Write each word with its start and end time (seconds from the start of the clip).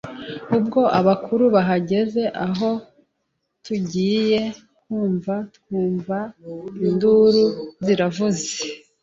ubwo 0.57 0.81
abakuru 0.99 1.43
bahagaze 1.55 2.23
aho 2.45 2.69
tugiye 3.65 4.41
kumva 4.83 5.35
twumva 5.55 6.17
induru 6.85 7.43
ziravuze 7.85 8.49